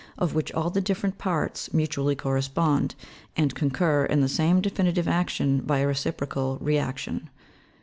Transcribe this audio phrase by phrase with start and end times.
[0.17, 2.95] tern, of which all the different parts mutually correspond,
[3.37, 7.29] and concur in the same definitive action by a reciprocal re action.